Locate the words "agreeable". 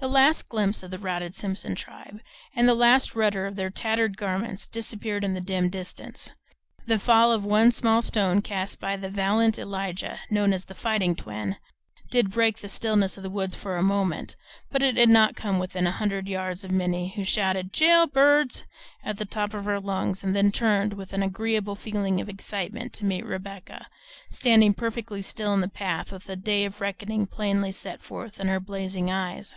21.24-21.74